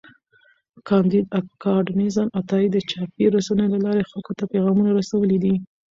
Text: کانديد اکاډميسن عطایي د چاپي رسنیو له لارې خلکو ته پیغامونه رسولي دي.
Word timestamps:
کانديد 0.87 1.25
اکاډميسن 1.39 2.27
عطایي 2.39 2.67
د 2.71 2.77
چاپي 2.89 3.25
رسنیو 3.35 3.71
له 3.73 3.79
لارې 3.85 4.07
خلکو 4.09 4.31
ته 4.39 4.43
پیغامونه 4.53 4.89
رسولي 4.99 5.37
دي. 5.43 5.55